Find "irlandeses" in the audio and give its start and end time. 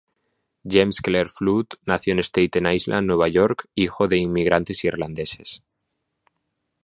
4.83-5.61